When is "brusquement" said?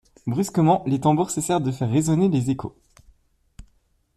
0.25-0.81